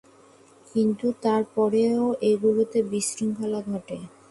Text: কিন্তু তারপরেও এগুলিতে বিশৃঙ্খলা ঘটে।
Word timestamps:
কিন্তু 0.67 1.07
তারপরেও 1.23 2.01
এগুলিতে 2.31 2.79
বিশৃঙ্খলা 2.91 3.59
ঘটে। 3.69 3.97